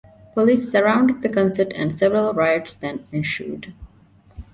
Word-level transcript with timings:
Police 0.33 0.71
surrounded 0.71 1.21
the 1.21 1.29
concert 1.29 1.73
and 1.75 1.93
several 1.93 2.33
riots 2.33 2.73
then 2.73 3.05
ensued. 3.11 3.71